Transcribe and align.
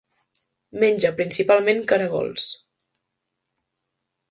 Menja 0.83 1.11
principalment 1.19 1.85
caragols. 1.93 2.49